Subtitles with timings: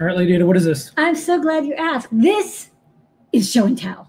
[0.00, 0.92] All right, Lady Ada, what is this?
[0.96, 2.06] I'm so glad you asked.
[2.12, 2.70] This
[3.32, 4.08] is Show and Tell.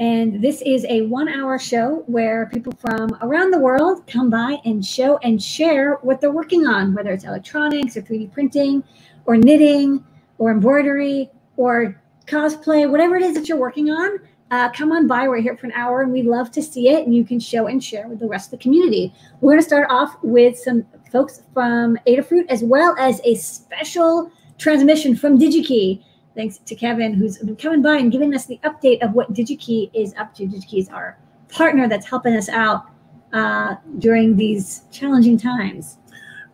[0.00, 4.58] And this is a one hour show where people from around the world come by
[4.64, 8.82] and show and share what they're working on, whether it's electronics or 3D printing
[9.26, 10.04] or knitting
[10.38, 14.18] or embroidery or cosplay, whatever it is that you're working on.
[14.50, 15.28] Uh, come on by.
[15.28, 17.04] We're here for an hour and we love to see it.
[17.06, 19.14] And you can show and share with the rest of the community.
[19.40, 24.32] We're going to start off with some folks from Adafruit as well as a special
[24.60, 26.04] transmission from DigiKey
[26.36, 29.90] thanks to Kevin, who's been coming by and giving us the update of what DigiKey
[29.92, 30.46] is up to.
[30.46, 31.18] DigiKey is our
[31.48, 32.84] partner that's helping us out
[33.32, 35.98] uh, during these challenging times.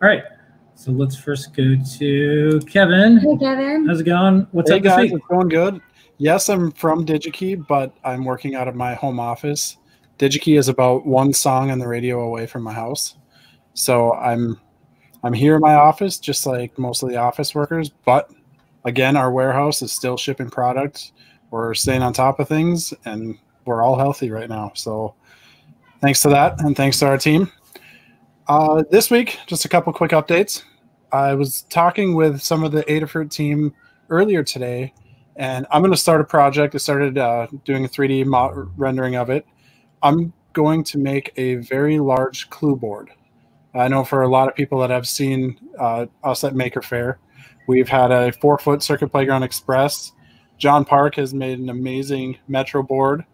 [0.03, 0.23] All right.
[0.75, 3.19] So let's first go to Kevin.
[3.19, 3.87] Hey, Kevin.
[3.87, 4.47] How's it going?
[4.53, 5.15] What's hey up this guys, week?
[5.15, 5.81] it's going good.
[6.19, 9.79] Yes, I'm from DigiKey, but I'm working out of my home office.
[10.19, 13.17] DigiKey is about one song on the radio away from my house,
[13.75, 14.59] so I'm
[15.27, 17.89] I'm here in my office, just like most of the office workers.
[17.89, 18.31] But
[18.85, 21.11] again, our warehouse is still shipping products.
[21.51, 24.71] We're staying on top of things, and we're all healthy right now.
[24.77, 25.17] So
[26.01, 27.51] thanks to that, and thanks to our team.
[28.47, 30.63] Uh, this week, just a couple quick updates.
[31.11, 33.75] I was talking with some of the Adafruit team
[34.11, 34.95] earlier today,
[35.35, 36.77] and I'm going to start a project.
[36.77, 39.45] I started uh, doing a 3D mo- rendering of it.
[40.05, 43.11] I'm going to make a very large clue board.
[43.79, 47.19] I know for a lot of people that have seen uh, us at Maker Faire,
[47.67, 50.13] we've had a four foot Circuit Playground Express.
[50.59, 53.25] John Park has made an amazing Metro board.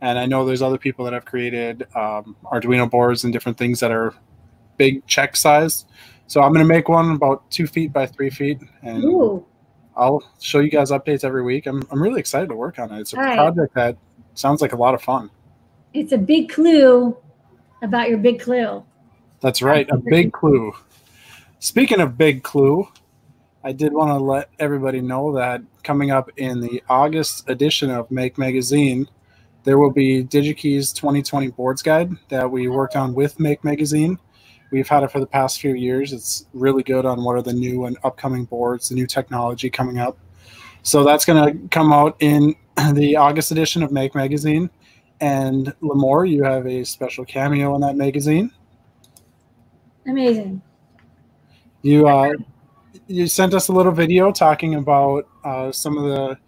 [0.00, 3.80] And I know there's other people that have created um, Arduino boards and different things
[3.80, 4.14] that are
[4.76, 5.86] big check size.
[6.28, 8.60] So I'm going to make one about two feet by three feet.
[8.82, 9.44] And Ooh,
[9.96, 11.66] I'll show you guys updates every week.
[11.66, 13.00] I'm, I'm really excited to work on it.
[13.00, 13.34] It's a All right.
[13.36, 13.96] project that
[14.34, 15.30] sounds like a lot of fun.
[15.94, 17.16] it's a big clue
[17.82, 18.84] about your big clue.
[19.40, 20.72] That's right, a big clue.
[21.60, 22.88] Speaking of big clue,
[23.64, 28.10] I did want to let everybody know that coming up in the August edition of
[28.10, 29.08] Make Magazine,
[29.64, 34.18] there will be DigiKey's 2020 boards guide that we worked on with Make Magazine.
[34.70, 36.12] We've had it for the past few years.
[36.12, 39.98] It's really good on what are the new and upcoming boards, the new technology coming
[39.98, 40.18] up.
[40.82, 42.54] So that's going to come out in
[42.94, 44.70] the August edition of Make Magazine.
[45.20, 48.52] And Limor, you have a special cameo in that magazine.
[50.08, 50.60] Amazing.
[51.82, 52.32] You uh,
[53.06, 56.38] you sent us a little video talking about uh, some of the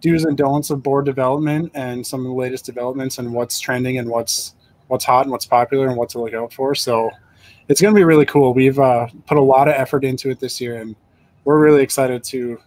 [0.00, 3.98] do's and don'ts of board development and some of the latest developments and what's trending
[3.98, 4.54] and what's
[4.86, 6.74] what's hot and what's popular and what to look out for.
[6.74, 7.10] So
[7.68, 8.54] it's going to be really cool.
[8.54, 10.94] We've uh, put a lot of effort into it this year, and
[11.44, 12.58] we're really excited to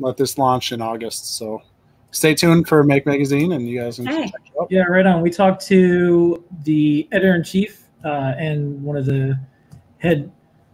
[0.00, 1.36] let this launch in August.
[1.36, 1.62] So
[2.10, 4.24] stay tuned for Make Magazine, and you guys can Hey.
[4.24, 4.68] check it out.
[4.70, 5.22] Yeah, right on.
[5.22, 9.38] We talked to the editor in chief uh, and one of the
[9.98, 10.30] head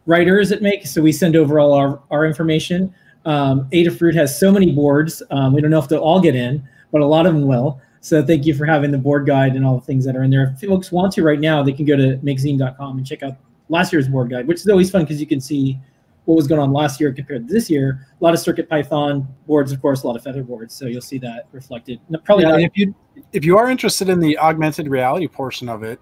[0.06, 0.86] writers at Make.
[0.86, 2.94] So we send over all our, our information.
[3.24, 5.22] Um, Adafruit has so many boards.
[5.30, 6.62] Um, we don't know if they'll all get in,
[6.92, 7.80] but a lot of them will.
[8.00, 10.30] So thank you for having the board guide and all the things that are in
[10.30, 10.54] there.
[10.60, 13.36] If folks want to right now, they can go to makezine.com and check out
[13.70, 15.80] last year's board guide, which is always fun because you can see
[16.26, 18.06] what was going on last year compared to this year.
[18.20, 20.74] A lot of Circuit Python boards, of course, a lot of Feather boards.
[20.74, 21.98] So you'll see that reflected.
[22.08, 22.94] No, Probably Yeah, if you
[23.32, 25.98] if you are interested in the augmented reality portion of it,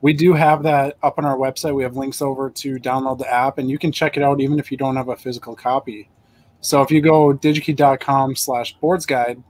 [0.00, 1.74] we do have that up on our website.
[1.74, 4.58] We have links over to download the app, and you can check it out even
[4.58, 6.08] if you don't have a physical copy.
[6.60, 9.42] So if you go digikey.com slash boards guide,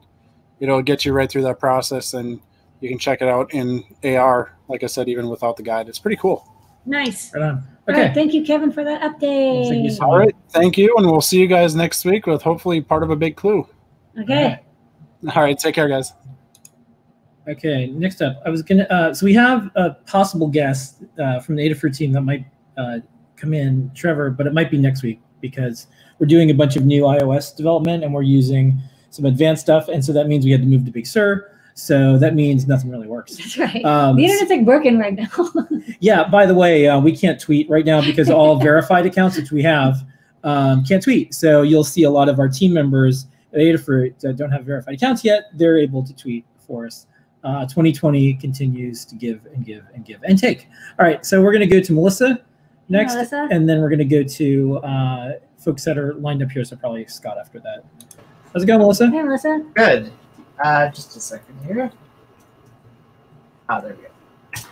[0.61, 2.41] it'll get you right through that process, and
[2.81, 4.53] you can check it out in AR.
[4.69, 6.47] Like I said, even without the guide, it's pretty cool.
[6.85, 7.35] Nice.
[7.35, 7.65] Right on.
[7.89, 8.07] Okay.
[8.07, 9.69] right, thank you, Kevin, for that update.
[9.69, 12.43] Thank you so All right, thank you, and we'll see you guys next week with
[12.43, 13.67] hopefully part of a big clue.
[14.19, 14.61] Okay.
[15.35, 16.13] All right, take care, guys.
[17.49, 18.85] Okay, next up, I was gonna.
[18.85, 22.45] Uh, so we have a possible guest uh, from the Adafruit team that might
[22.77, 22.99] uh,
[23.37, 25.87] come in, Trevor, but it might be next week because
[26.19, 28.79] we're doing a bunch of new iOS development and we're using
[29.11, 31.53] some advanced stuff, and so that means we had to move to Big Sur.
[31.75, 33.37] So that means nothing really works.
[33.37, 33.85] That's right.
[33.85, 35.29] Um, the internet's like broken right now.
[36.01, 36.27] Yeah.
[36.27, 39.63] By the way, uh, we can't tweet right now because all verified accounts, which we
[39.63, 40.05] have,
[40.43, 41.33] um, can't tweet.
[41.33, 44.95] So you'll see a lot of our team members at Adafruit that don't have verified
[44.95, 45.45] accounts yet.
[45.55, 47.07] They're able to tweet for us.
[47.47, 50.67] Uh, 2020 continues to give and give and give and take.
[50.99, 51.25] All right.
[51.25, 52.43] So we're going to go to Melissa
[52.89, 53.47] next, Melissa.
[53.53, 56.65] and then we're going to go to uh, folks that are lined up here.
[56.65, 57.85] So probably Scott after that.
[58.53, 59.09] How's it going, Melissa?
[59.11, 59.65] hey, Melissa.
[59.75, 60.11] Good.
[60.59, 61.93] Uh, just a second here.
[63.69, 64.63] Ah, there we go.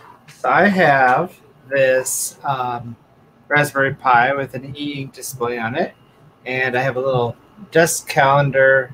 [0.40, 1.38] So I have
[1.68, 2.96] this um,
[3.48, 5.94] Raspberry Pi with an e-ink display on it,
[6.44, 7.36] and I have a little
[7.70, 8.92] desk calendar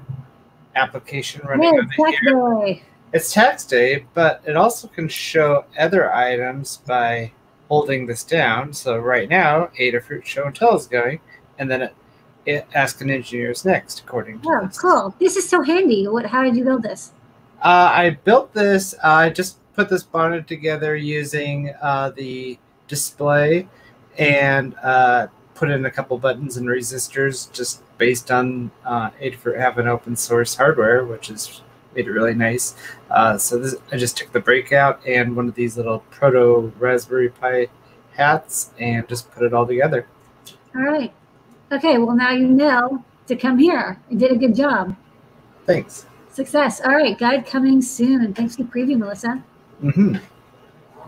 [0.77, 2.35] application running Hey, on it here.
[2.35, 2.83] Boy.
[3.13, 7.33] It's tax day, but it also can show other items by
[7.69, 8.73] holding this down.
[8.73, 11.21] So right now, Adafruit Show and Tell is going,
[11.59, 11.95] and then it,
[12.47, 14.79] I- Ask an Engineer is next, according to Oh, this.
[14.79, 15.15] cool.
[15.19, 16.07] This is so handy.
[16.09, 16.27] What?
[16.27, 17.13] How did you build this?
[17.63, 18.95] Uh, I built this.
[18.95, 22.59] Uh, I just put this bonnet together using uh, the
[22.89, 23.69] display
[24.19, 29.87] and uh, put in a couple buttons and resistors just based on uh, Adafruit having
[29.87, 31.61] open source hardware, which has
[31.95, 32.75] made it really nice.
[33.11, 37.31] Uh, so this, I just took the breakout and one of these little proto Raspberry
[37.31, 37.69] Pi
[38.13, 40.07] hats and just put it all together.
[40.75, 41.13] All right.
[41.73, 41.99] Okay.
[41.99, 43.99] Well, now you know to come here.
[44.09, 44.97] You did a good job.
[45.67, 46.07] Thanks.
[46.31, 46.81] Success.
[46.81, 47.19] All right.
[47.19, 48.23] Guide coming soon.
[48.25, 49.43] And thanks for the preview, Melissa.
[49.81, 50.17] hmm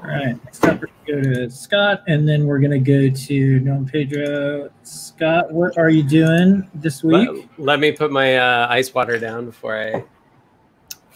[0.02, 0.44] All right.
[0.44, 3.60] Next up, we're going to go to Scott, and then we're going to go to
[3.60, 4.70] Noam Pedro.
[4.82, 7.28] Scott, what are you doing this week?
[7.28, 10.04] Let, let me put my uh, ice water down before I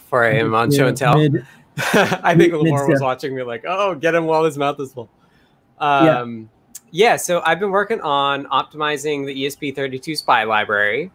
[0.07, 1.17] before I am on show and tell.
[1.17, 1.45] Mid-
[1.93, 3.01] I think Mid- Limor was mid-step.
[3.01, 5.09] watching me like, oh, get him while his mouth is full.
[5.79, 6.49] Um,
[6.91, 7.17] yeah.
[7.17, 11.11] so I've been working on optimizing the ESP32 SPI library.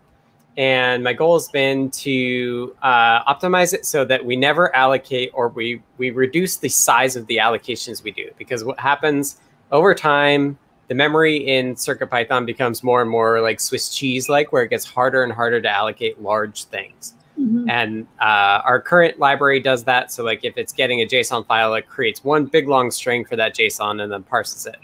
[0.58, 5.48] And my goal has been to uh, optimize it so that we never allocate or
[5.48, 8.30] we, we reduce the size of the allocations we do.
[8.36, 9.38] Because what happens
[9.70, 10.58] over time,
[10.88, 14.84] the memory in CircuitPython becomes more and more like Swiss cheese like, where it gets
[14.84, 17.14] harder and harder to allocate large things.
[17.38, 17.70] Mhm.
[17.70, 20.12] And uh, our current library does that.
[20.12, 23.36] So, like, if it's getting a JSON file, it creates one big long string for
[23.36, 24.76] that JSON and then parses it.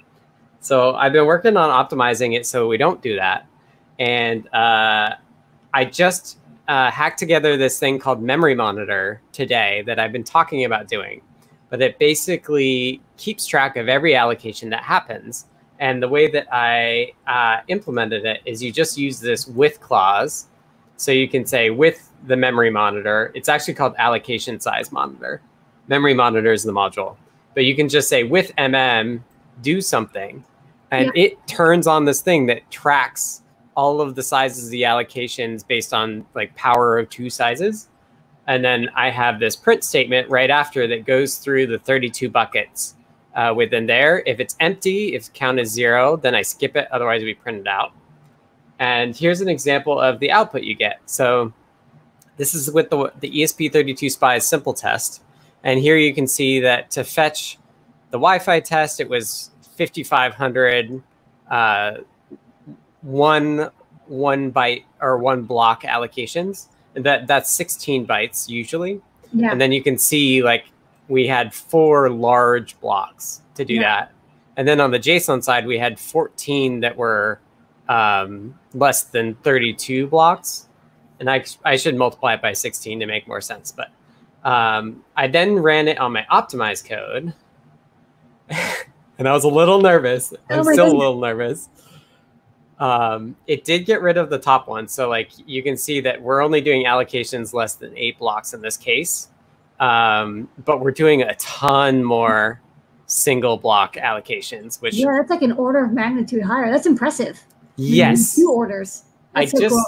[0.61, 3.47] So, I've been working on optimizing it so we don't do that.
[3.99, 5.17] And uh,
[5.75, 10.65] I just uh, hacked together this thing called Memory Monitor today that I've been talking
[10.65, 11.21] about doing.
[11.71, 15.47] But it basically keeps track of every allocation that happens.
[15.81, 20.47] And the way that I uh, implemented it is you just use this with clause.
[20.97, 25.41] So you can say with the memory monitor, it's actually called allocation size monitor.
[25.89, 27.17] Memory monitor is the module.
[27.55, 29.21] But you can just say with MM,
[29.63, 30.45] do something.
[30.91, 33.43] And it turns on this thing that tracks
[33.75, 37.89] all of the sizes of the allocations based on like power of two sizes.
[38.47, 42.97] And then I have this print statement right after that goes through the 32 buckets
[43.35, 44.23] uh, within there.
[44.27, 46.89] If it's empty, if count is zero, then I skip it.
[46.91, 47.93] Otherwise, we print it out.
[48.79, 51.01] And here's an example of the output you get.
[51.07, 51.53] So
[52.39, 55.23] this is with the, the ESP32 SPI's simple test.
[55.63, 57.59] And here you can see that to fetch
[58.11, 61.03] the Wi-Fi test, it was 5,500
[61.51, 61.93] uh,
[63.03, 63.71] one
[64.07, 66.69] one byte or one block allocations.
[66.95, 69.01] And that that's 16 bytes usually.
[69.33, 69.53] Yeah.
[69.53, 70.65] And then you can see like
[71.09, 73.83] we had four large blocks to do Yeah.
[73.83, 74.13] that.
[74.57, 77.39] And then on the JSON side, we had 14 that were
[77.89, 80.68] um, less than 32 blocks.
[81.21, 83.73] And I, I should multiply it by 16 to make more sense.
[83.73, 83.91] But
[84.49, 87.33] um, I then ran it on my optimized code.
[89.19, 90.33] and I was a little nervous.
[90.51, 91.69] I'm Oh my still a little nervous.
[92.79, 94.87] Um, it did get rid of the top one.
[94.87, 98.61] So like you can see that we're only doing allocations less than eight blocks in
[98.61, 99.29] this case.
[99.81, 102.61] Um, but we're doing a ton more
[103.07, 106.71] single block allocations, which yeah, that's like an order of magnitude higher.
[106.71, 107.41] That's impressive.
[107.77, 109.05] yes, Two orders.
[109.35, 109.85] I so just cool.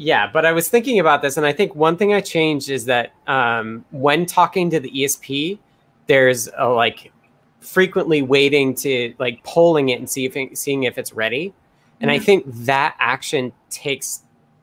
[0.00, 2.86] Yeah, but I was thinking about this, and I think one thing I changed is
[2.86, 5.58] that um, when talking to the ESP,
[6.06, 7.12] there's a like
[7.60, 11.52] frequently waiting to like polling it and see if it, seeing if it's ready,
[12.00, 14.22] and I think that action takes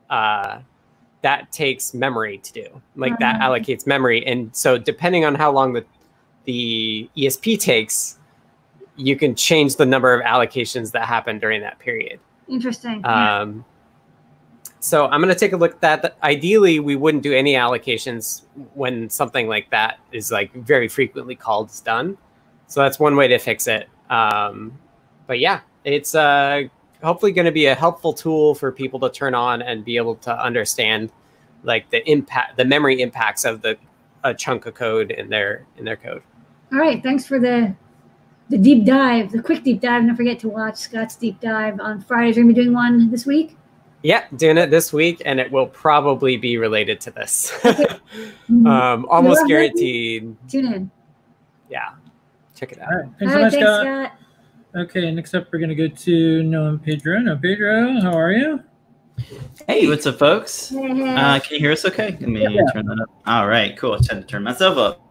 [0.10, 0.58] uh,
[1.22, 3.52] that takes memory to do, like that Uh-huh.
[3.52, 5.86] allocates memory, and so depending on how long the
[6.46, 8.18] the ESP takes,
[8.96, 12.20] you can change the number of allocations that happen during that period.
[12.50, 13.02] Interesting.
[13.02, 13.54] Yeah.
[14.80, 16.18] So I'm going to take a look at that.
[16.24, 18.44] Ideally, we wouldn't do any allocations
[18.74, 22.18] when something like that is like very frequently called is done.
[22.68, 23.90] So that's one way to fix it.
[24.10, 24.78] Um,
[25.26, 26.64] but yeah, it's uh,
[27.04, 30.16] hopefully going to be a helpful tool for people to turn on and be able
[30.16, 31.12] to understand
[31.64, 33.78] like the impact, the memory impacts of the
[34.24, 36.22] a chunk of code in their in their code.
[36.74, 37.02] All right.
[37.02, 37.76] Thanks for the
[38.50, 40.06] the deep dive, the quick deep dive.
[40.06, 42.38] Don't forget to watch Scott's deep dive on Fridays.
[42.38, 43.58] We're gonna be doing one this week.
[44.04, 47.52] Yeah, doing it this week, and it will probably be related to this.
[48.50, 48.66] Mhm.
[48.66, 49.48] um, almost Yeah.
[49.48, 50.36] guaranteed.
[50.48, 50.92] Tune in.
[51.70, 51.90] Yeah,
[52.56, 52.90] check it out.
[52.92, 53.06] All right.
[53.06, 53.44] All Thanks so right.
[53.44, 54.12] much, Thanks, Scott.
[54.72, 54.82] Scott.
[54.84, 57.18] Okay, next up, we're going to go to Noam Pedro.
[57.20, 58.62] Noam Pedro, how are you?
[59.68, 60.70] Hey, what's up, folks?
[60.70, 61.16] Hey, hey.
[61.16, 62.12] Uh, can you hear us okay?
[62.12, 62.62] Let me Yeah.
[62.72, 63.10] turn that up.
[63.26, 63.94] All right, cool.
[63.94, 65.02] I tried to turn myself up.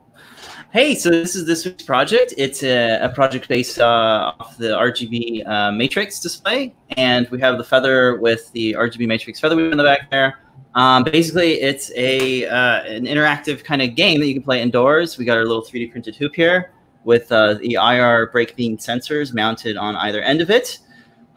[0.76, 2.34] Hey, so this is this week's project.
[2.36, 7.56] It's a, a project based uh, off the RGB uh, matrix display, and we have
[7.56, 10.38] the feather with the RGB matrix feather in the back there.
[10.74, 15.16] Um, basically, it's a uh, an interactive kind of game that you can play indoors.
[15.16, 16.72] We got our little 3D printed hoop here
[17.04, 20.80] with uh, the IR break beam sensors mounted on either end of it.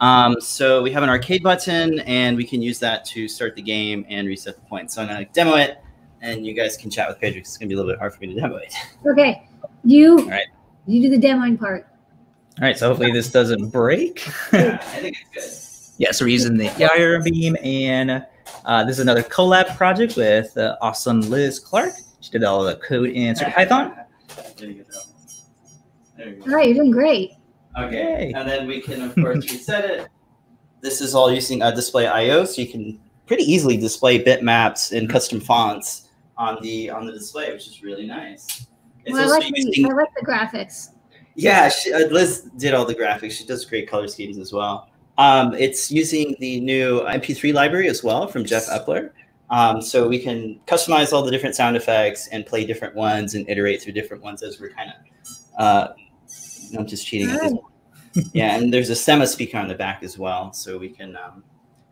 [0.00, 3.62] Um, so we have an arcade button, and we can use that to start the
[3.62, 4.96] game and reset the points.
[4.96, 5.78] So I'm going to demo it,
[6.20, 7.40] and you guys can chat with Pedro.
[7.40, 8.72] 'cause It's going to be a little bit hard for me to demo it.
[9.10, 9.46] Okay,
[9.84, 10.46] you right.
[10.86, 11.86] you do the demoing part.
[12.60, 14.26] All right, so hopefully this doesn't break.
[14.52, 18.24] I think it's yeah, so we're using the EIR beam, and
[18.64, 21.92] uh, this is another collab project with uh, awesome Liz Clark.
[22.20, 23.94] She did all the code in Python.
[24.28, 24.56] good.
[24.58, 24.98] There you go.
[26.16, 26.54] There you All go.
[26.54, 27.32] right, you're doing great.
[27.78, 30.08] Okay, and then we can of course reset it.
[30.82, 35.08] This is all using uh, Display I/O, so you can pretty easily display bitmaps and
[35.08, 36.08] custom fonts
[36.40, 38.66] on the on the display, which is really nice.
[39.04, 40.88] It's Well, I like the I like the graphics.
[41.36, 43.32] yeah, she, uh, Liz did all the graphics.
[43.32, 44.88] She does great color schemes as well.
[45.18, 49.10] Um, it's using the new MP3 library as well from Jeff Epler.
[49.50, 53.46] Um, so we can customize all the different sound effects and play different ones and
[53.48, 54.96] iterate through different ones as we're kind of.
[55.58, 55.88] Uh,
[56.78, 57.30] I'm just cheating.
[57.30, 57.64] at this point.
[58.32, 61.44] Yeah, and there's a Sema speaker on the back as well, so we can um,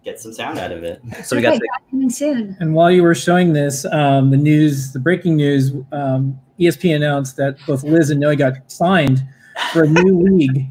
[0.08, 1.02] get some sound out of it.
[1.24, 2.56] So we got okay, the, coming soon.
[2.60, 7.36] And while you were showing this, um, the news, the breaking news, um, ESPN announced
[7.36, 9.22] that both Liz and Noe got signed
[9.72, 10.66] for a new league.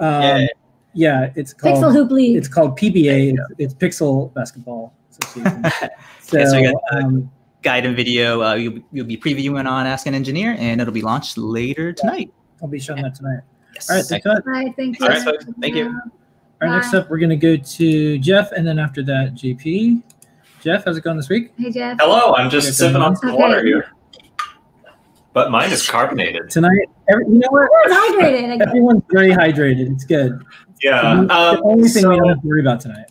[0.00, 0.46] Um, Yeah.
[0.94, 2.36] yeah, it's called Pixel Hoop League.
[2.36, 3.34] it's called PBA.
[3.34, 5.64] It's, it's Pixel Basketball Association.
[6.20, 7.30] so, Yeah, so we got, uh, um,
[7.62, 11.02] guide and video uh, you'll, you'll be previewing on Ask an Engineer, and it'll be
[11.02, 12.32] launched later tonight.
[12.62, 13.40] I'll be showing that tonight.
[13.74, 13.90] Yes.
[13.90, 14.26] All right, thanks.
[14.26, 15.06] All All right, thank you.
[15.06, 15.46] All right, folks.
[15.60, 16.00] Thank you.
[16.60, 20.02] Right, next up, we're going to go to Jeff, and then after that, JP.
[20.62, 21.52] Jeff, how's it going this week?
[21.58, 21.96] Hey Jeff.
[21.98, 22.74] Hello, I'm just Okay.
[22.90, 23.38] sipping on some Okay.
[23.38, 23.86] water here.
[25.32, 26.50] But mine is carbonated.
[26.50, 27.70] Tonight, every, you know what?
[27.70, 28.52] We're hydrated.
[28.54, 28.62] again.
[28.68, 29.90] Everyone's very hydrated.
[29.92, 30.42] It's good.
[30.82, 31.00] Yeah.
[31.26, 33.06] the Um, only thing we so- don't have to worry about tonight.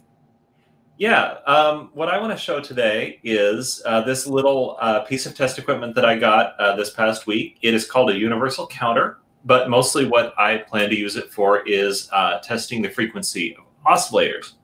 [0.97, 5.33] Yeah, um, what I want to show today is uh, this little uh, piece of
[5.33, 7.57] test equipment that I got uh, this past week.
[7.61, 11.65] It is called a universal counter, but mostly what I plan to use it for
[11.67, 14.55] is uh, testing the frequency of oscillators.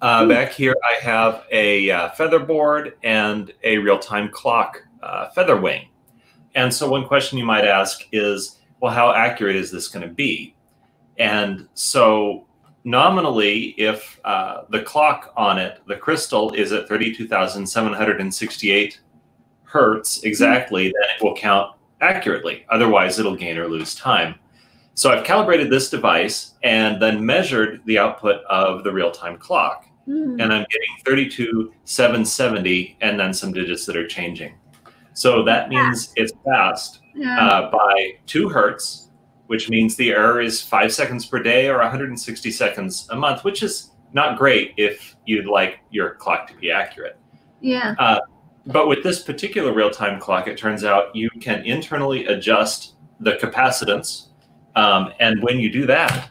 [0.00, 5.56] Uh, back here, I have a uh, feather board and a real-time clock uh, feather
[5.56, 5.88] wing.
[6.54, 10.12] And so one question you might ask is, well, how accurate is this going to
[10.12, 10.54] be?
[11.18, 12.46] And so
[12.84, 19.00] nominally, if uh, the clock on it, the crystal, is at 32,768
[19.62, 22.66] hertz exactly, then it will count accurately.
[22.70, 24.34] Otherwise, it'll gain or lose time.
[24.94, 29.86] So I've calibrated this device and then measured the output of the real-time clock.
[30.04, 30.38] Hmm.
[30.40, 34.54] And I'm getting 32,770 and then some digits that are changing.
[35.14, 37.38] So that means it's fast Yeah.
[37.38, 39.10] uh, by two hertz,
[39.46, 43.62] which means the error is five seconds per day or 160 seconds a month, which
[43.62, 47.18] is not great if you'd like your clock to be accurate.
[47.60, 47.94] yeah.
[48.66, 53.32] But with this particular real time clock, it turns out you can internally adjust the
[53.32, 54.28] capacitance.
[54.76, 56.30] Um, and when you do that,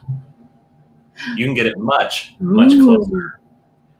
[1.36, 3.40] you can get it much, much closer.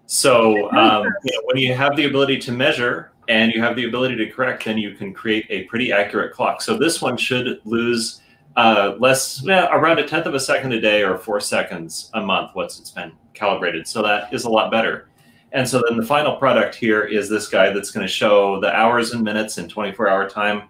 [0.07, 3.87] So um, you know, when you have the ability to measure and you have the
[3.87, 6.61] ability to correct, then you can create a pretty accurate clock.
[6.61, 8.21] So this one should lose
[8.57, 12.21] uh, less, well, around a tenth of a second a day or four seconds a
[12.21, 13.87] month once it's been calibrated.
[13.87, 15.09] So that is a lot better.
[15.53, 18.75] And so then the final product here is this guy that's going to show the
[18.75, 20.63] hours and minutes in 24 hour time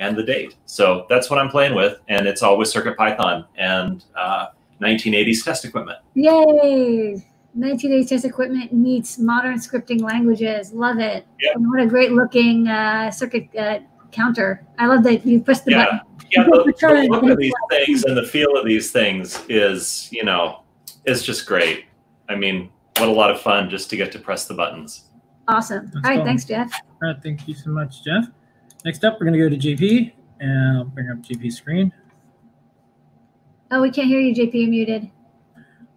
[0.00, 0.56] and the date.
[0.66, 2.00] So that's what I'm playing with.
[2.08, 4.46] And it's all with CircuitPython and uh,
[4.80, 5.98] 1980s test equipment.
[6.14, 7.24] Yay!
[7.56, 10.72] 1980s test equipment meets modern scripting languages.
[10.72, 11.24] Love it.
[11.40, 11.54] Yep.
[11.56, 13.78] And what a great looking uh, circuit uh,
[14.10, 14.66] counter.
[14.78, 15.84] I love that you push the Yeah.
[15.84, 16.00] button.
[16.32, 20.24] Yeah, the, the look of these things and the feel of these things is, you
[20.24, 20.64] know,
[21.04, 21.84] is just great.
[22.28, 25.04] I mean, what a lot of fun just to get to press the buttons.
[25.48, 25.90] Awesome.
[25.92, 26.26] That's All right, fun.
[26.26, 26.72] thanks, Jeff.
[27.02, 28.26] All right, thank you so much, Jeff.
[28.84, 31.92] Next up, we're going to go to JP, and I'll bring up JP's screen,
[33.70, 34.54] Oh, we can't hear you, JP.
[34.54, 35.10] You're muted.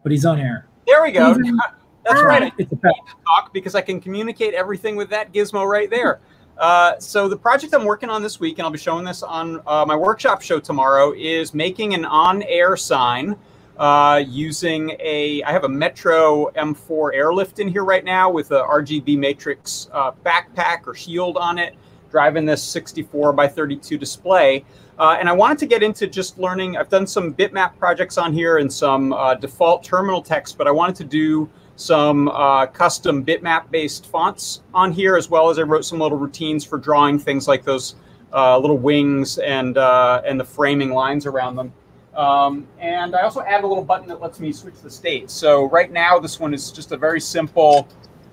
[0.01, 0.67] but he's on air.
[0.87, 1.33] There we go.
[2.03, 2.43] That's right.
[2.43, 2.95] I It's a fact.
[3.27, 6.19] talk because I can communicate everything with that gizmo right there.
[6.59, 9.61] Uh, so the project I'm working on this week, and I'll be showing this on
[9.67, 13.35] uh, my workshop show tomorrow, is making an on-air sign
[13.77, 15.43] uh, using a.
[15.43, 20.11] I have a Metro M4 airlift in here right now with a RGB matrix uh,
[20.25, 21.75] backpack or shield on it,
[22.09, 24.65] driving this 64 by 32 display.
[24.97, 26.75] Uh, and I wanted to get into just learning.
[26.75, 30.71] I've done some bitmap projects on here and some uh, default terminal text, but I
[30.71, 35.61] wanted to do some uh, custom bitmap based fonts on here, as well as I
[35.61, 37.95] wrote some little routines for drawing things like those
[38.33, 41.71] little wings and and the framing lines around them.
[42.17, 45.29] Um, and I also add a little button that lets me switch the state.
[45.29, 47.87] So right now, this one is just a very simple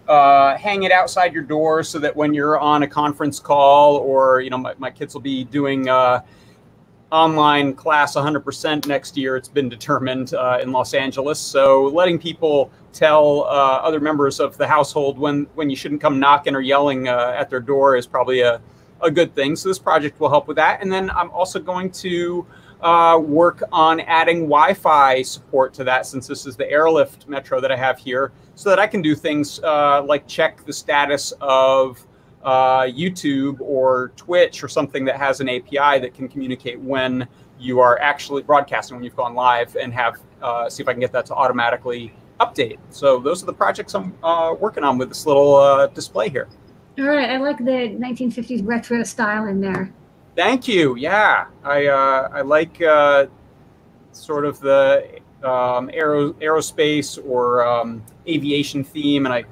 [0.09, 4.41] uh, hang it outside your door so that when you're on a conference call or
[4.41, 6.21] you know my, my kids will be doing uh,
[7.11, 9.37] online class 100% next year.
[9.37, 11.39] It's been determined uh, in Los Angeles.
[11.39, 16.19] So letting people tell uh, other members of the household when when you shouldn't come
[16.19, 18.61] knocking or yelling uh, at their door is probably a
[19.01, 19.57] a good thing.
[19.57, 20.83] So this project will help with that.
[20.83, 22.47] And then I'm also going to
[22.81, 27.73] uh, work on adding Wi-Fi support to that since this is the airlift metro that
[27.73, 32.05] I have here so that I can do things uh, like check the status of
[32.43, 37.27] uh, YouTube or Twitch or something that has an API that can communicate when
[37.59, 41.01] you are actually broadcasting, when you've gone live and have, uh, see if I can
[41.01, 42.79] get that to automatically update.
[42.91, 46.49] So those are the projects I'm uh, working on with this little uh, display here.
[46.99, 49.93] All right, I like the 1950s retro style in there.
[50.37, 50.97] Thank you.
[50.97, 53.27] Yeah, I uh, I like uh,
[54.11, 59.45] sort of the um, aero, aerospace or um, aviation theme, and I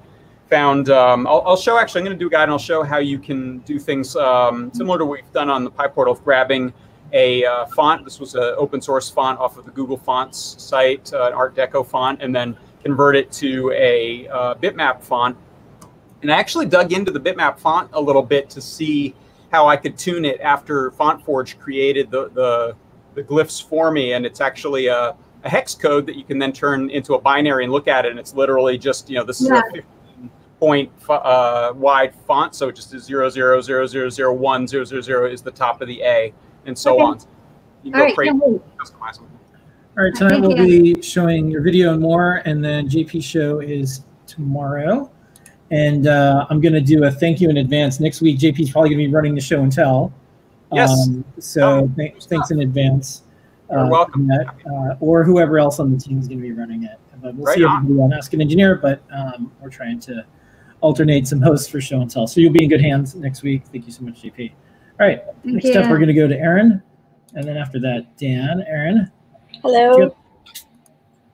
[0.51, 2.83] found um, I'll, I'll, show actually I'm going to do a guide and I'll show
[2.83, 6.25] how you can do things um, similar to what we've done on the PyPortal, of
[6.25, 6.73] grabbing
[7.13, 8.05] a uh, font.
[8.05, 11.55] This was an open source font off of the Google Fonts site, uh, an Art
[11.55, 15.37] Deco font, and then convert it to a uh, bitmap font.
[16.23, 19.15] And I actually dug into the bitmap font a little bit to see
[19.53, 22.77] how I could tune it after FontForge created the, the,
[23.15, 24.15] the glyphs for me.
[24.15, 27.65] And it's actually a, a, hex code that you can then turn into a binary
[27.65, 28.11] and look at it.
[28.11, 29.59] And it's literally just, you know, this yeah.
[29.59, 32.55] is a 15 point uh, wide font.
[32.55, 35.83] So just is 0, 0, 0, 0, 0, 1, 0, 0, 0 is the top
[35.83, 36.33] of the A
[36.67, 37.03] and so okay.
[37.03, 37.19] on.
[37.83, 39.29] You can All go right, crazy, customize them.
[39.99, 44.05] All right, tonight we'll be showing your video and more, and then JP show is
[44.27, 45.11] tomorrow.
[45.73, 47.99] And uh, I'm going to do a thank you in advance.
[47.99, 50.13] Next week, JP is probably going to be running the show and tell.
[50.71, 50.91] Yes.
[51.09, 53.23] Um, so oh, th thanks in advance.
[53.71, 54.29] Uh, You're welcome.
[54.29, 56.99] That, uh, or whoever else on the team is going to be running it.
[57.23, 57.87] But we'll right see on.
[58.01, 60.27] on Ask an Engineer, but um, we're trying to
[60.83, 62.27] alternate some hosts for show and tell.
[62.27, 63.63] So you'll be in good hands next week.
[63.73, 64.53] Thank you so much, JP.
[65.01, 65.23] All right.
[65.43, 65.81] Thank next you.
[65.81, 66.83] up, we're going to go to Aaron.
[67.35, 68.63] And then after that, Dan.
[68.67, 69.11] Aaron.
[69.63, 70.15] Hello.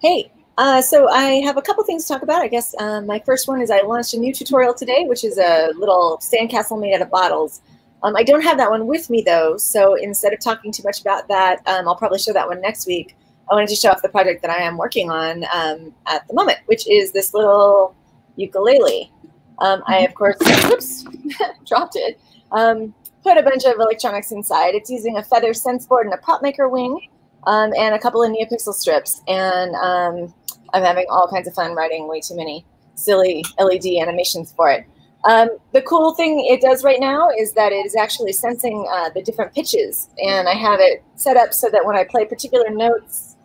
[0.01, 2.43] Hey, uh, so I have a couple things to talk about.
[2.43, 5.39] I guess um, my first one is I launched a new tutorial today, which is
[5.39, 7.63] a little sandcastle made out of bottles.
[8.03, 11.01] Um, I don't have that one with me though, so instead of talking too much
[11.01, 13.17] about that, um, I'll probably show that one next week.
[13.49, 16.35] I wanted to show off the project that I am working on um, at the
[16.35, 17.95] moment, which is this little
[18.35, 19.13] ukulele.
[19.61, 21.05] Um, I, of course, whoops,
[21.67, 22.21] dropped it.
[22.51, 22.93] Um,
[23.23, 24.75] put a bunch of electronics inside.
[24.75, 27.09] It's using a feather sense board and a prop maker wing
[27.47, 29.23] and a couple of NeoPixel strips.
[29.27, 30.35] And um,
[30.75, 34.85] I'm having all kinds of fun writing way too many silly LED animations for it.
[35.25, 39.11] Um, the cool thing it does right now is that it is actually sensing uh,
[39.11, 42.71] the different pitches, and I have it set up so that when I play particular
[42.71, 43.37] notes,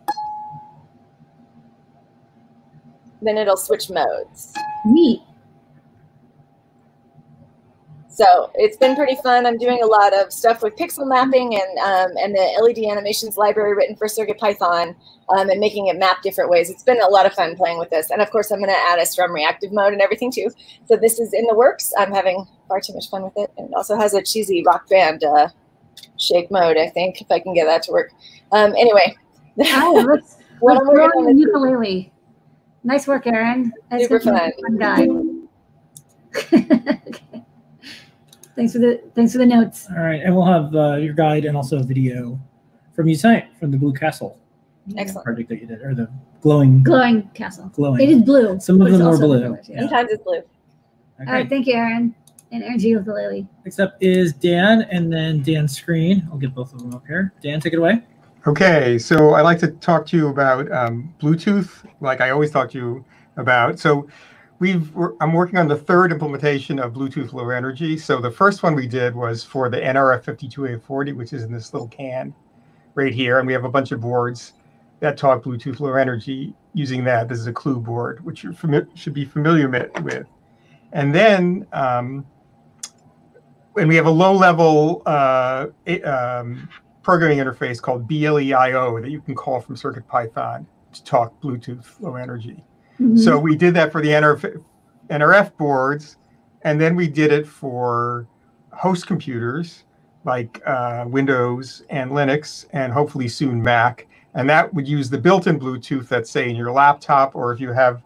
[3.20, 4.54] then it'll switch modes.
[4.86, 5.22] Neat.
[8.14, 9.44] So it's been pretty fun.
[9.44, 13.36] I'm doing a lot of stuff with pixel mapping and um, and the LED animations
[13.36, 14.94] library written for CircuitPython
[15.30, 16.70] um, and making it map different ways.
[16.70, 18.12] It's been a lot of fun playing with this.
[18.12, 20.48] And of course, I'm going to add a strum reactive mode and everything too.
[20.84, 21.92] So this is in the works.
[21.98, 23.50] I'm having far too much fun with it.
[23.58, 25.48] And it also has a cheesy rock band uh,
[26.16, 28.12] shake mode, I think, if I can get that to work.
[28.52, 29.16] Um, anyway.
[29.58, 32.12] Oh, let's, let's on ukulele.
[32.84, 33.72] Nice work, Aaron.
[33.90, 34.52] That's Super fun.
[34.62, 35.08] fun guy.
[37.08, 37.43] okay.
[38.56, 39.88] Thanks for the thanks for the notes.
[39.90, 42.38] All right, and we'll have uh, your guide and also a video
[42.94, 44.38] from you tonight from the Blue Castle.
[44.96, 45.24] Excellent.
[45.24, 47.70] Project that you did, or the glowing glowing castle.
[47.74, 48.00] Glowing.
[48.00, 48.60] It is blue.
[48.60, 49.58] Some of them are blue.
[49.66, 49.80] Yeah.
[49.80, 50.36] Sometimes it's blue.
[50.36, 50.46] Okay.
[51.26, 52.14] All right, thank you, Aaron.
[52.52, 53.46] And Aaron G with the lily.
[53.64, 56.28] Next up is Dan, and then Dan's screen.
[56.30, 57.32] I'll get both of them up here.
[57.42, 58.02] Dan, take it away.
[58.46, 62.70] Okay, so I'd like to talk to you about um, Bluetooth, like I always talk
[62.72, 63.04] to you
[63.38, 63.78] about.
[63.78, 64.06] So
[64.58, 67.98] we've I'm working on the third implementation of Bluetooth Low Energy.
[67.98, 71.88] So the first one we did was for the NRF52840, which is in this little
[71.88, 72.34] can
[72.94, 74.54] right here, and we have a bunch of boards
[75.00, 77.28] that talk Bluetooth Low Energy using that.
[77.28, 78.56] This is a Clue board, which you
[78.94, 79.68] should be familiar
[80.02, 80.26] with.
[80.92, 82.24] And then um,
[83.72, 85.66] when we have a low-level uh,
[86.04, 86.68] um,
[87.02, 92.64] programming interface called BLEIO that you can call from CircuitPython to talk Bluetooth Low Energy.
[93.00, 93.16] Mm-hmm.
[93.16, 94.62] So we did that for the NRF,
[95.08, 96.16] NRF boards,
[96.62, 98.26] and then we did it for
[98.72, 99.84] host computers
[100.24, 104.06] like uh, Windows and Linux, and hopefully soon Mac.
[104.34, 107.72] And that would use the built-in Bluetooth that's say in your laptop, or if you
[107.72, 108.02] have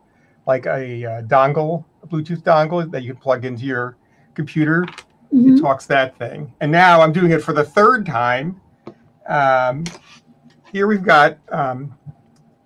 [0.47, 3.97] like a, a dongle, a Bluetooth dongle that you can plug into your
[4.35, 4.83] computer,
[5.33, 5.57] mm-hmm.
[5.57, 6.53] it talks that thing.
[6.61, 8.61] And now I'm doing it for the third time.
[9.29, 9.85] Um,
[10.73, 11.97] here we've got um,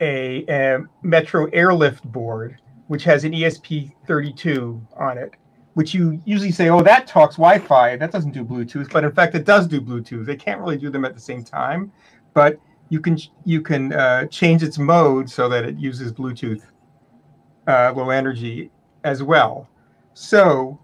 [0.03, 5.35] a, a Metro Airlift board, which has an ESP32 on it.
[5.75, 7.97] which you usually say, oh, that talks Wi-Fi.
[7.97, 10.27] That doesn't do Bluetooth, but in fact, it does do Bluetooth.
[10.27, 11.91] They can't really do them at the same time,
[12.35, 12.59] but
[12.91, 16.63] you can you can uh, change its mode so that it uses Bluetooth
[17.67, 18.71] uh, low energy
[19.05, 19.69] as well.
[20.15, 20.79] So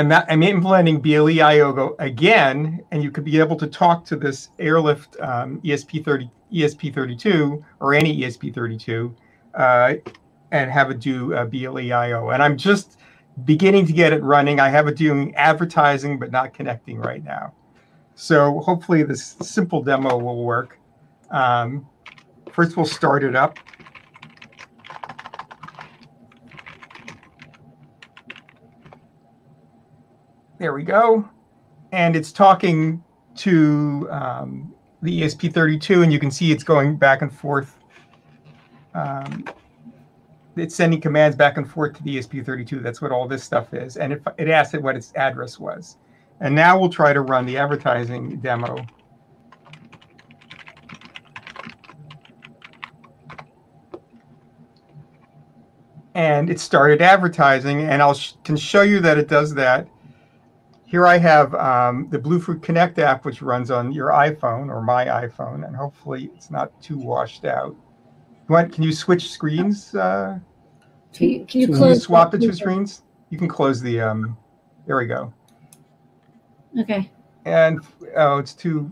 [0.00, 4.50] I'm, I'm implementing BLE IOGO again, and you could be able to talk to this
[4.58, 9.14] Airlift um, ESP30 ESP32 or any ESP32
[9.54, 9.94] uh,
[10.50, 12.30] and have it do uh, BLE IO.
[12.30, 12.98] And I'm just
[13.44, 14.58] beginning to get it running.
[14.58, 17.54] I have it doing advertising, but not connecting right now.
[18.14, 20.78] So hopefully this simple demo will work.
[21.30, 21.86] Um,
[22.52, 23.58] first, we'll start it up.
[30.60, 31.26] There we go.
[31.90, 33.02] And it's talking
[33.36, 37.78] to um, the ESP32, and you can see it's going back and forth.
[38.92, 39.46] Um,
[40.56, 42.82] it's sending commands back and forth to the ESP32.
[42.82, 43.96] That's what all this stuff is.
[43.96, 45.96] And it, it asked it what its address was.
[46.40, 48.84] And now we'll try to run the advertising demo.
[56.14, 59.88] And it started advertising, and I sh can show you that it does that
[60.90, 65.04] here I have um, the Bluefruit Connect app, which runs on your iPhone or my
[65.04, 67.76] iPhone, and hopefully it's not too washed out.
[68.48, 69.94] Want, can you switch screens?
[69.94, 70.40] Uh,
[71.14, 73.02] can you, can you, can close you swap the two screens?
[73.28, 74.00] You can close the.
[74.00, 74.36] Um,
[74.84, 75.32] there we go.
[76.80, 77.08] Okay.
[77.44, 77.78] And
[78.16, 78.90] oh, it's too.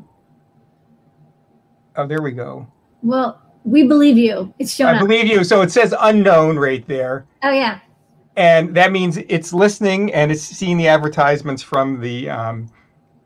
[1.97, 2.69] Oh, there we go.
[3.03, 4.55] Well, we believe you.
[4.61, 5.05] It's showing I up.
[5.09, 5.43] believe you.
[5.43, 7.27] So it says unknown right there.
[7.43, 7.81] Oh yeah
[8.39, 12.69] and that means it's listening and it's seeing the advertisements from the um,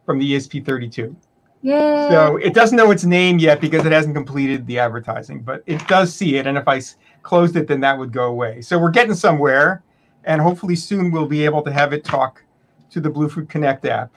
[0.06, 1.14] from the ESP32.
[1.60, 2.08] Yeah.
[2.08, 5.86] So it doesn't know its name yet because it hasn't completed the advertising, but it
[5.86, 6.46] does see it.
[6.46, 6.80] And if I
[7.22, 8.62] closed it, then that would go away.
[8.62, 9.84] So we're getting somewhere,
[10.24, 12.42] and hopefully soon we'll be able to have it talk
[12.90, 14.14] to the Bluefruit Connect app,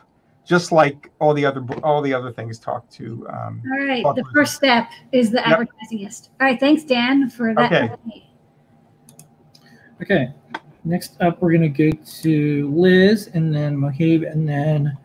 [0.48, 3.28] just like all the other all the other things talk to.
[3.30, 4.04] Um, all right.
[4.16, 5.60] The first step is the yep.
[5.60, 6.30] advertisingist.
[6.40, 6.60] All right.
[6.60, 7.74] Thanks, Dan, for that.
[7.74, 8.24] Okay.
[10.02, 10.34] Okay.
[10.88, 14.96] Next up, we're going to go to Liz and then Moheeb and then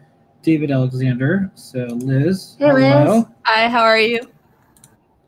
[0.43, 1.51] David Alexander.
[1.55, 2.57] So, Liz.
[2.59, 3.15] Hey, hello.
[3.17, 3.25] Liz.
[3.47, 4.21] Hi, how are you?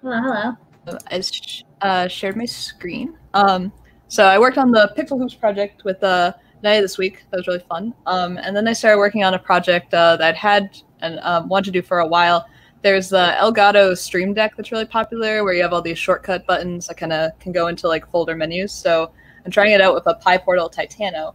[0.03, 0.99] Hello, hello.
[1.11, 3.17] I sh- uh, shared my screen.
[3.33, 3.73] Um,
[4.09, 7.25] so, I worked on the Pixel Hoops project with uh, Naya this week.
[7.31, 7.95] That was really fun.
[8.05, 11.49] Um, and then I started working on a project uh, that I'd had and um,
[11.49, 12.47] wanted to do for a while.
[12.83, 16.88] There's the Elgato Stream Deck that's really popular, where you have all these shortcut buttons
[16.88, 18.71] that kind of can go into like folder menus.
[18.71, 19.12] So
[19.44, 21.35] I'm trying it out with a PyPortal Titano.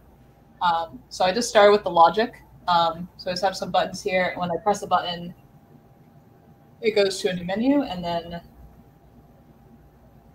[0.62, 2.42] Um, so I just started with the logic.
[2.66, 4.34] Um, so I just have some buttons here.
[4.36, 5.34] When I press a button,
[6.80, 8.40] it goes to a new menu and then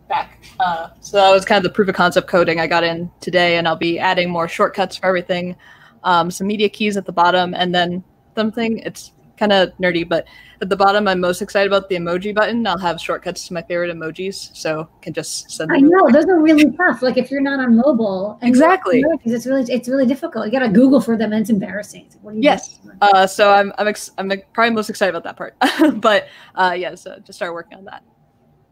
[0.08, 0.44] back.
[0.60, 3.58] Uh, so that was kind of the proof of concept coding I got in today.
[3.58, 5.56] And I'll be adding more shortcuts for everything,
[6.04, 8.04] um, some media keys at the bottom, and then
[8.36, 8.80] something.
[8.80, 10.28] It's kind of nerdy, but
[10.62, 12.66] at the bottom, I'm most excited about the emoji button.
[12.66, 15.70] I'll have shortcuts to my favorite emojis, so can just send.
[15.70, 17.02] Them I know those are really tough.
[17.02, 20.46] Like if you're not on mobile, exactly, because it's really it's really difficult.
[20.46, 22.10] You got to Google for them, and it's embarrassing.
[22.22, 22.80] What do you yes.
[23.02, 25.56] Uh, so I'm I'm ex- I'm probably most excited about that part,
[26.02, 28.04] but uh, yeah, so just start working on that.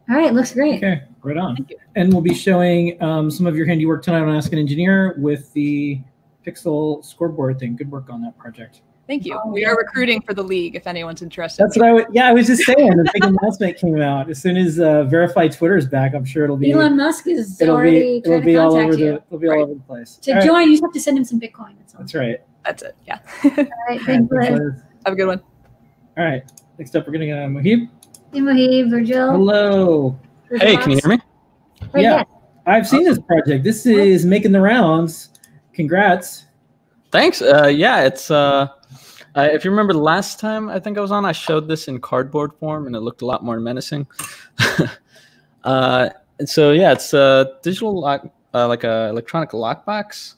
[0.08, 0.76] All right, looks great.
[0.76, 1.56] Okay, right on.
[1.94, 5.52] And we'll be showing um, some of your handiwork tonight on Ask an Engineer with
[5.52, 6.00] the
[6.44, 7.76] Pixel scoreboard thing.
[7.76, 8.82] Good work on that project.
[9.06, 9.38] Thank you.
[9.42, 11.62] Oh, we are recruiting for the league if anyone's interested.
[11.62, 12.06] That's what I would.
[12.12, 12.96] Yeah, I was just saying.
[12.96, 16.14] the big announcement came out as soon as uh, verified Twitter is back.
[16.14, 16.72] I'm sure it'll be.
[16.72, 18.96] Elon Musk is it'll already be, it'll be all over you.
[18.96, 19.14] the.
[19.26, 19.58] It'll be right.
[19.58, 20.16] all over the place.
[20.22, 20.68] To all join, right.
[20.68, 21.74] you just have to send him some Bitcoin.
[21.78, 22.40] That's, That's right.
[22.64, 22.96] That's it.
[23.06, 23.18] Yeah.
[23.44, 23.50] all
[23.88, 24.00] right.
[24.02, 24.82] Thanks, Liz.
[25.04, 25.42] Have a good one.
[26.16, 26.44] All right.
[26.78, 27.88] Next up, we're gonna get uh, Moheeb.
[28.32, 29.32] Hey, Moheeb, Virgil.
[29.32, 30.18] Hello.
[30.48, 31.18] Virgil hey, can you hear me?
[31.92, 32.24] Right, yeah,
[32.66, 33.64] I've seen this project.
[33.64, 35.30] This is making the rounds.
[35.72, 36.46] Congrats.
[37.12, 37.42] Thanks.
[37.42, 38.68] Uh, yeah, it's uh
[39.34, 41.88] uh, if you remember the last time I think I was on, I showed this
[41.88, 44.06] in cardboard form, and it looked a lot more menacing.
[45.64, 50.34] uh, and so yeah, it's a digital lock, uh, like a electronic lockbox,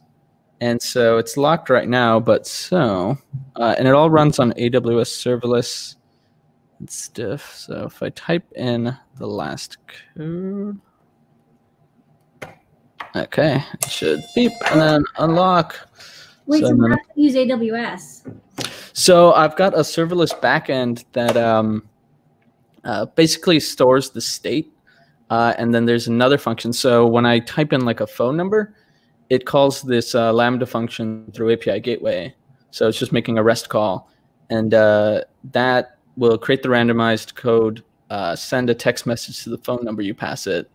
[0.61, 2.21] and so it's locked right now.
[2.21, 3.19] But so,
[3.57, 5.97] uh, and it all runs on AWS serverless
[6.79, 7.55] and stuff.
[7.57, 9.79] So if I type in the last
[10.17, 10.81] code.
[13.17, 15.89] Okay, it should beep and then unlock.
[16.47, 18.39] Wait, so, so how to use AWS?
[18.93, 21.89] So I've got a serverless backend that um,
[22.85, 24.73] uh, basically stores the state,
[25.31, 26.73] uh, and then there's another function.
[26.73, 28.75] So when I type in like a phone number,
[29.31, 32.35] it calls this uh, Lambda function through API gateway.
[32.71, 34.11] So it's just making a REST call,
[34.51, 39.59] and uh, that will create the randomized code, uh, send a text message to the
[39.59, 40.71] phone number you pass it,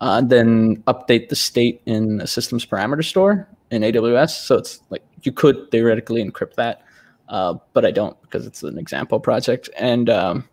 [0.00, 4.30] uh, then update the state in a systems parameter store in AWS.
[4.30, 6.82] So it's like you could theoretically encrypt that,
[7.28, 9.68] uh, but I don't because it's an example project.
[9.76, 10.48] And um,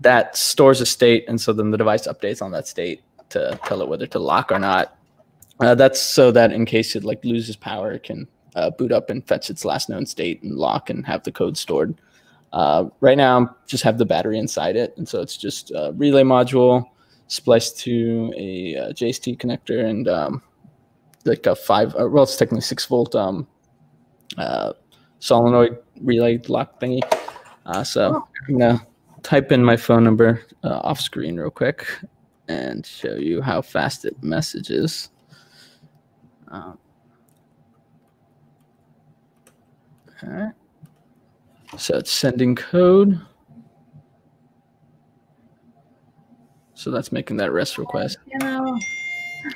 [0.00, 1.24] that stores a state.
[1.28, 4.52] And so then the device updates on that state to tell it whether to lock
[4.52, 4.96] or not.
[5.60, 9.10] Uh, that's so that in case it like loses power, it can uh, boot up
[9.10, 11.94] and fetch its last known state and lock and have the code stored.
[12.52, 16.22] Uh, right now, just have the battery inside it, and so it's just a relay
[16.22, 16.84] module
[17.26, 20.42] spliced to a, uh JST connector and um,
[21.24, 23.46] like a five, uh, well, it's technically six volt um,
[24.36, 24.72] uh,
[25.18, 27.00] solenoid relay lock thingy.
[27.66, 28.86] Uh, so I'm gonna
[29.22, 31.86] type in my phone number uh, off screen real quick
[32.48, 35.10] and show you how fast it messages.
[36.48, 36.78] Um,
[40.22, 40.52] all right.
[41.76, 43.20] So it's sending code.
[46.74, 48.18] So that's making that REST request.
[48.26, 48.78] You know.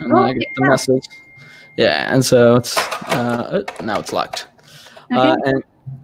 [0.01, 1.07] And then I get the message.
[1.77, 4.48] Yeah, and so it's uh, oh, now it's locked.
[5.11, 5.51] Uh, Okay.
[5.51, 5.63] and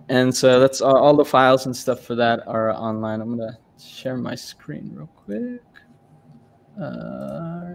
[0.08, 3.20] and so that's all, all the files and stuff for that are online.
[3.20, 5.62] I'm gonna share my screen real quick.
[6.80, 7.74] Uh,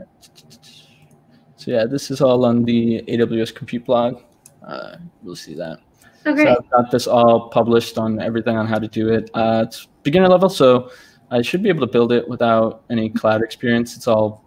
[1.56, 4.22] so yeah, this is all on the AWS Compute blog.
[4.66, 5.80] Uh, we'll see that.
[6.26, 6.44] Okay.
[6.44, 9.30] So I've got this all published on everything on how to do it.
[9.34, 10.92] Uh, it's beginner level, so
[11.32, 13.96] I should be able to build it without any cloud experience.
[13.96, 14.44] It's all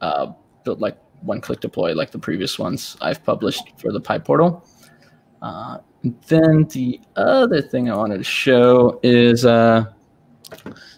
[0.00, 0.32] uh,
[0.64, 4.66] built like one-click deploy, like the previous ones I've published for the PyPortal.
[5.40, 5.93] Uh, and
[6.28, 9.84] then the other thing I wanted to show is uh,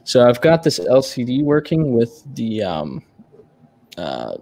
[0.05, 3.03] so I've got this LCD working with the um,
[3.97, 4.37] uh,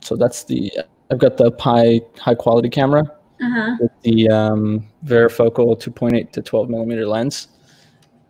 [0.00, 0.72] so that's the
[1.10, 3.04] I've got the Pi high quality camera
[3.40, 3.76] Uh-huh.
[3.80, 7.48] with the um, varifocal 2.8 to 12 millimeter lens.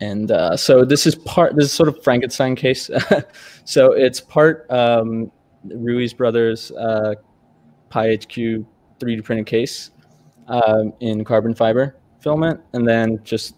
[0.00, 2.90] And uh, so this is part, this is sort of Frankenstein case.
[3.64, 5.32] so it's part um,
[5.64, 7.14] Ruiz Brothers uh,
[7.88, 8.64] Pi HQ
[9.00, 9.90] 3D printed case
[10.48, 12.60] um, in carbon fiber filament.
[12.72, 13.54] And then just,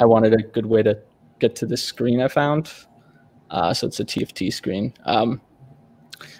[0.00, 0.98] I wanted a good way to
[1.38, 2.72] get to this screen I found.
[3.50, 4.92] Uh, so it's a TFT screen.
[5.04, 5.40] Um,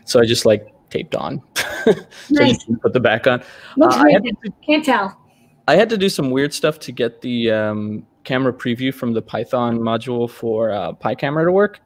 [0.04, 1.42] so I just like taped on.
[1.84, 1.94] so
[2.30, 2.64] Nice.
[2.82, 3.42] put the back on.
[3.76, 4.24] Looks Uh, I had.
[4.64, 5.20] Can't tell.
[5.68, 9.22] I had to do some weird stuff to get the um, camera preview from the
[9.22, 11.80] Python module for uh, picamera to work.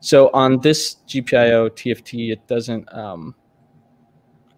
[0.00, 2.92] So on this GPIO TFT, it doesn't.
[2.92, 3.34] Um,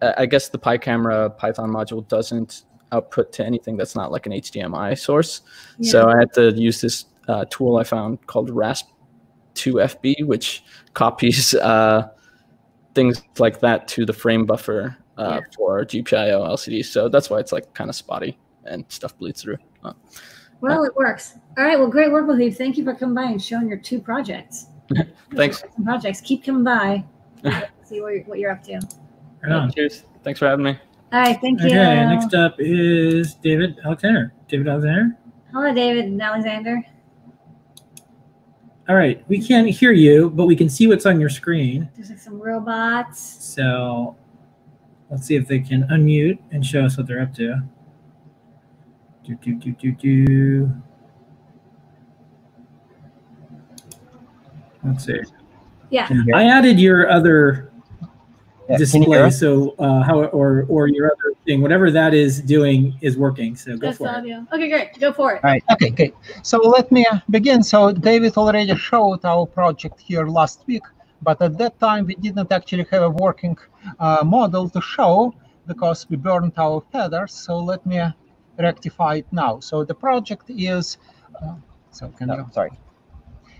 [0.01, 4.31] I I guess the picamera Python module doesn't output to anything that's not like an
[4.31, 5.41] HDMI source.
[5.81, 12.09] So I had to use this uh, tool I found called Rasp2FB, which copies uh,
[12.95, 16.85] things like that to the frame buffer uh, for GPIO LCD.
[16.85, 19.57] So that's why it's like kind of spotty and stuff bleeds through.
[19.83, 19.93] Uh,
[20.61, 21.35] Well, it works.
[21.57, 21.77] All right.
[21.77, 22.51] Well, great work with you.
[22.51, 24.67] Thank you for coming by and showing your two projects.
[25.35, 25.63] thanks.
[25.83, 26.21] Projects.
[26.21, 27.03] Keep coming by.
[27.83, 28.79] See what you're, what you're up to.
[29.43, 29.71] Right on.
[29.71, 30.03] Cheers.
[30.23, 30.79] Thanks for having me.
[31.13, 31.39] All right.
[31.39, 31.67] Thank you.
[31.67, 34.33] Okay, next up is David Alexander.
[34.47, 35.17] David Alexander.
[35.51, 36.83] Hello, David and Alexander.
[38.89, 41.89] All right, we can't hear you, but we can see what's on your screen.
[41.95, 43.19] There's like some robots.
[43.19, 44.15] So
[45.09, 47.61] let's see if they can unmute and show us what they're up to.
[49.25, 50.71] Do, do, do, do, do.
[54.85, 55.19] Let's see.
[55.89, 56.07] Yeah.
[56.33, 57.73] I added your other
[58.69, 62.41] Yeah, can you display, so uh, how or or your other thing, whatever that is
[62.41, 63.55] doing, is working.
[63.55, 64.47] So go That's for it.
[64.53, 64.99] Okay, great.
[64.99, 65.43] Go for it.
[65.43, 65.63] Right.
[65.71, 66.13] Okay, great.
[66.43, 67.63] So let me uh, begin.
[67.63, 70.83] So David already showed our project here last week,
[71.21, 73.57] but at that time we didn't actually have a working
[73.99, 75.33] uh, model to show
[75.65, 77.31] because we burned our feathers.
[77.31, 78.11] So let me uh,
[78.59, 79.61] rectify it now.
[79.61, 80.97] So the project is,
[81.41, 81.55] uh,
[81.91, 82.45] so can you?
[82.51, 82.71] Sorry.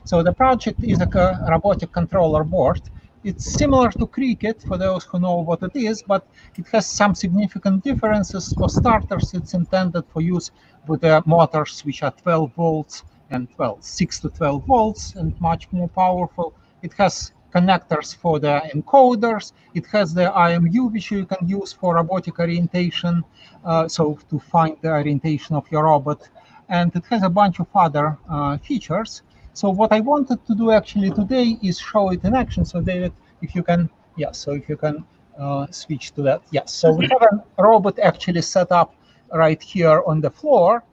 [0.04, 2.82] So the project is a robotic controller board.
[3.28, 6.26] It's similar to Crickit for those who know what it is, but
[6.58, 8.54] it has some significant differences.
[8.54, 10.50] For starters, it's intended for use
[10.88, 15.90] with motors which are 12 volts and well, 6 to 12 volts and much more
[15.90, 16.54] powerful.
[16.82, 19.52] It has connectors for the encoders.
[19.74, 23.26] It has the IMU which you can use for robotic orientation,
[23.66, 26.30] uh, so to find the orientation of your robot.
[26.70, 29.22] And it has a bunch of other uh, features.
[29.58, 32.64] So what I wanted to do actually today is show it in action.
[32.64, 35.04] So David, if you can, yeah, so if you can
[35.36, 36.44] uh, switch to that.
[36.52, 37.24] Yes, so we have
[37.58, 38.94] a robot actually set up
[39.34, 40.84] right here on the floor.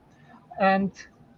[0.59, 0.91] And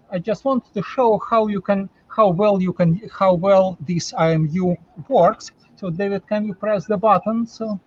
[0.10, 4.14] I just wanted to show how you can, how well you can, how well this
[4.14, 4.78] IMU
[5.10, 5.52] works.
[5.76, 7.46] So David, can you press the button?
[7.46, 7.78] So,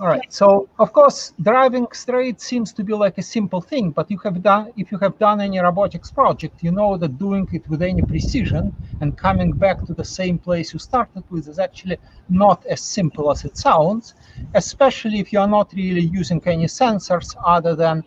[0.00, 0.32] All right.
[0.32, 4.42] So of course, driving straight seems to be like a simple thing, but you have
[4.42, 8.00] done if you have done any robotics project, you know that doing it with any
[8.00, 11.98] precision and coming back to the same place you started with is actually
[12.30, 14.14] not as simple as it sounds,
[14.54, 18.02] especially if you are not really using any sensors other than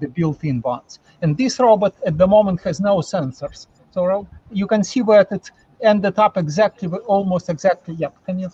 [0.00, 0.98] the built-in ones.
[1.20, 3.66] And this robot at the moment has no sensors.
[3.90, 5.50] So you can see where it
[5.82, 7.96] ended up exactly, almost exactly.
[7.96, 8.50] Yeah, can you?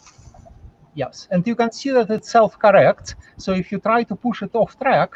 [0.94, 3.16] Yes, and you can see that it self-corrects.
[3.36, 5.10] So if you try to push it off track,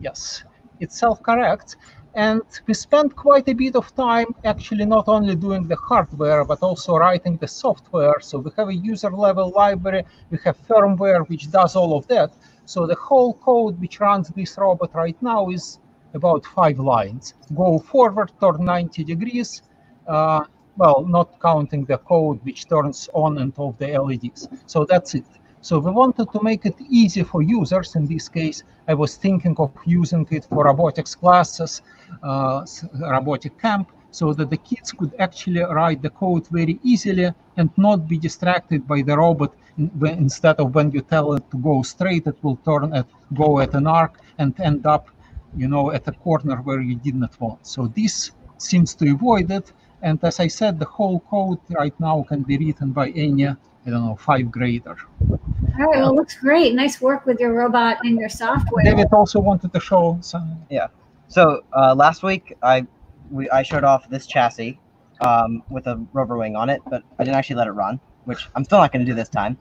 [0.00, 0.44] yes,
[0.80, 1.76] it self-corrects.
[2.14, 6.62] And we spent quite a bit of time actually not only doing the hardware, but
[6.62, 8.20] also writing the software.
[8.20, 12.36] So we have a user level library, we have firmware which does all of that.
[12.66, 15.80] So the whole code which runs this robot right now is
[16.14, 17.34] about five lines.
[17.52, 19.62] Go forward, turn 90 degrees,
[20.06, 20.44] uh,
[20.76, 24.48] well, not counting the code which turns on and off the LEDs.
[24.66, 25.26] So that's it.
[25.60, 27.96] So we wanted to make it easy for users.
[27.96, 31.80] In this case, I was thinking of using it for robotics classes,
[32.22, 32.66] uh,
[33.00, 38.06] robotic camp, so that the kids could actually write the code very easily and not
[38.06, 39.54] be distracted by the robot.
[40.02, 43.74] Instead of when you tell it to go straight, it will turn at go at
[43.74, 45.08] an arc and end up,
[45.56, 47.66] you know, at a corner where you did not want.
[47.66, 49.72] So this seems to avoid it.
[50.04, 53.56] And as I said, the whole code right now can be written by any, I
[53.86, 54.96] don't know, five grader.
[55.30, 55.38] All
[55.78, 56.74] right, well, looks great.
[56.74, 58.84] Nice work with your robot and your software.
[58.84, 60.62] David also wanted to show some.
[60.68, 60.88] Yeah.
[61.28, 62.86] So uh, last week I
[63.30, 64.78] we, I showed off this chassis
[65.22, 68.46] um, with a rover wing on it, but I didn't actually let it run, which
[68.54, 69.56] I'm still not going to do this time.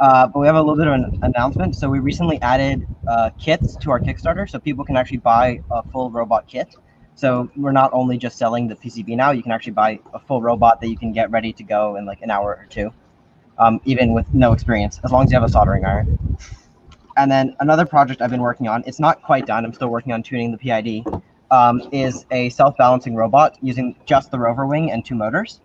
[0.00, 1.76] Uh, but we have a little bit of an announcement.
[1.76, 5.82] So we recently added uh, kits to our Kickstarter, so people can actually buy a
[5.90, 6.74] full robot kit.
[7.16, 10.42] So we're not only just selling the PCB now, you can actually buy a full
[10.42, 12.92] robot that you can get ready to go in like an hour or two,
[13.58, 16.38] um, even with no experience, as long as you have a soldering iron.
[17.16, 20.12] And then another project I've been working on, it's not quite done, I'm still working
[20.12, 21.06] on tuning the PID,
[21.52, 25.60] um, is a self-balancing robot using just the rover wing and two motors.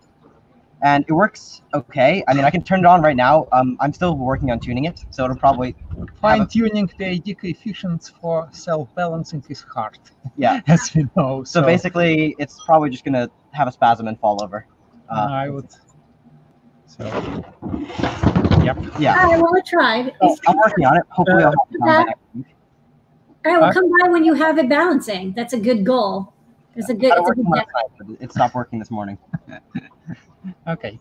[0.82, 2.24] And it works okay.
[2.26, 3.46] I mean, I can turn it on right now.
[3.52, 5.76] Um, I'm still working on tuning it, so it'll probably
[6.20, 9.98] fine tuning the PID coefficients for self-balancing is hard.
[10.36, 11.44] Yeah, as we know.
[11.44, 14.66] So, so, basically, it's probably just gonna have a spasm and fall over.
[15.10, 15.68] Uh, I would.
[16.86, 17.04] So.
[18.64, 18.78] Yep.
[18.98, 19.18] Yeah.
[19.18, 19.40] All right.
[19.40, 20.14] Well, I tried.
[20.20, 21.02] So I'm working on it.
[21.08, 22.46] Hopefully, I'll have it done next week.
[23.46, 23.60] All right.
[23.60, 25.32] Well, come by when you have it balancing.
[25.32, 26.32] That's a good goal.
[26.76, 27.12] It's a good.
[27.16, 27.46] It's a good.
[27.46, 29.18] Time, it stopped working this morning.
[30.66, 30.98] okay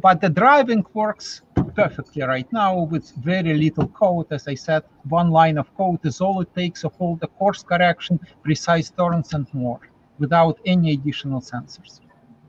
[0.00, 1.42] but the driving works
[1.74, 4.26] perfectly right now with very little code.
[4.30, 7.62] As I said, one line of code is all it takes of all the course
[7.62, 9.80] correction, precise turns, and more
[10.18, 12.00] without any additional sensors.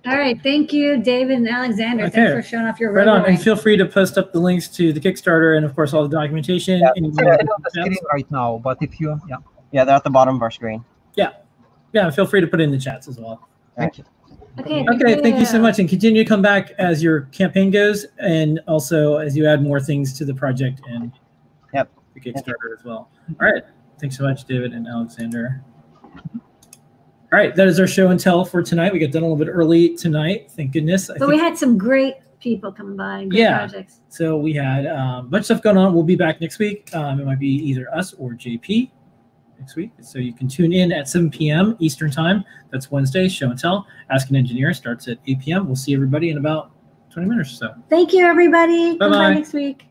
[0.06, 0.40] All right.
[0.44, 2.04] Thank you, David and Alexander.
[2.06, 2.12] Okay.
[2.12, 3.26] Thanks for showing off your Right on.
[3.26, 6.04] And feel free to post up the links to the Kickstarter and, of course, all
[6.08, 6.82] the documentation.
[6.82, 9.38] Yeah, and- it's on the screen right now, but if you, yeah.
[9.72, 10.84] Yeah, they're at the bottom of our screen.
[11.16, 11.30] Yeah.
[11.94, 12.10] Yeah.
[12.12, 13.48] Feel free to put it in the chats as well.
[13.78, 14.04] Thank you.
[14.60, 14.86] Okay.
[14.88, 18.60] Okay, thank you so much, and continue to come back as your campaign goes, and
[18.68, 21.12] also as you add more things to the project and
[21.74, 21.90] yep.
[22.14, 23.10] the Kickstarter as well.
[23.42, 23.64] All right,
[24.00, 25.64] thanks so much, David and Alexander.
[26.14, 28.94] All right, that is our show and tell for tonight.
[28.94, 31.10] We got done a little bit early tonight, thank goodness.
[31.10, 33.20] I But we had some great people coming by.
[33.22, 33.58] and Yeah.
[33.58, 34.02] projects.
[34.10, 35.96] So we had um, a bunch of stuff going on.
[35.96, 36.94] We'll be back next week.
[36.94, 38.92] Um, it might be either us or JP
[39.60, 39.92] next week.
[40.02, 41.76] So you can tune in at 7 p.m.
[41.80, 42.44] Eastern Time.
[42.72, 43.28] That's Wednesday.
[43.28, 43.88] Show and tell.
[44.10, 45.66] Ask an Engineer starts at 8 p.m.
[45.68, 46.72] We'll see everybody in about
[47.12, 47.76] 20 minutes or so.
[47.90, 48.98] Thank you, everybody.
[48.98, 49.34] Bye-bye.
[49.36, 49.88] next week.